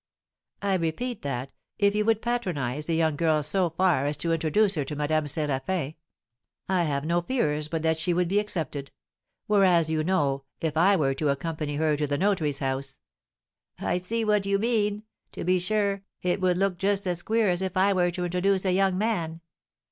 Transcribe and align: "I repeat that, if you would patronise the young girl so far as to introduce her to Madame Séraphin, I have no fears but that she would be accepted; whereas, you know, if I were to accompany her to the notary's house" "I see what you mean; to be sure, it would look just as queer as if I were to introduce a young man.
"I 0.63 0.73
repeat 0.77 1.21
that, 1.21 1.51
if 1.77 1.93
you 1.93 2.05
would 2.05 2.23
patronise 2.23 2.87
the 2.87 2.95
young 2.95 3.15
girl 3.15 3.43
so 3.43 3.69
far 3.69 4.07
as 4.07 4.17
to 4.17 4.33
introduce 4.33 4.73
her 4.73 4.83
to 4.85 4.95
Madame 4.95 5.25
Séraphin, 5.25 5.93
I 6.67 6.85
have 6.85 7.05
no 7.05 7.21
fears 7.21 7.67
but 7.67 7.83
that 7.83 7.99
she 7.99 8.11
would 8.11 8.27
be 8.27 8.39
accepted; 8.39 8.89
whereas, 9.45 9.91
you 9.91 10.03
know, 10.03 10.45
if 10.59 10.75
I 10.75 10.95
were 10.95 11.13
to 11.13 11.29
accompany 11.29 11.75
her 11.75 11.95
to 11.97 12.07
the 12.07 12.17
notary's 12.17 12.57
house" 12.57 12.97
"I 13.79 13.99
see 13.99 14.25
what 14.25 14.47
you 14.47 14.57
mean; 14.57 15.03
to 15.33 15.43
be 15.43 15.59
sure, 15.59 16.01
it 16.23 16.41
would 16.41 16.57
look 16.57 16.79
just 16.79 17.05
as 17.05 17.21
queer 17.21 17.51
as 17.51 17.61
if 17.61 17.77
I 17.77 17.93
were 17.93 18.09
to 18.09 18.25
introduce 18.25 18.65
a 18.65 18.71
young 18.73 18.97
man. 18.97 19.41